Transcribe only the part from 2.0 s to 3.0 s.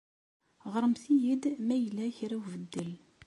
kra n ubeddel.